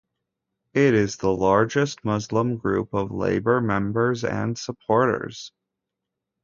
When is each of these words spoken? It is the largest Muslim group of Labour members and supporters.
It 0.73 0.95
is 0.95 1.17
the 1.17 1.29
largest 1.29 2.03
Muslim 2.03 2.57
group 2.57 2.91
of 2.91 3.11
Labour 3.11 3.61
members 3.61 4.23
and 4.23 4.57
supporters. 4.57 5.51